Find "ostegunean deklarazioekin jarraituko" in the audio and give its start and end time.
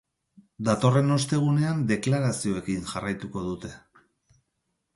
1.15-3.47